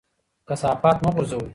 [0.47, 1.47] کثافات مه غورځوئ.